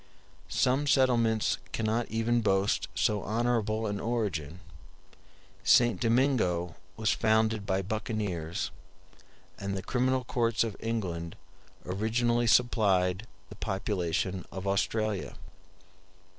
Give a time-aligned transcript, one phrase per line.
[0.49, 4.59] Some settlements cannot even boast so honorable an origin;
[5.63, 6.01] St.
[6.01, 8.71] Domingo was founded by buccaneers;
[9.59, 11.35] and the criminal courts of England
[11.85, 15.35] originally supplied the population of Australia.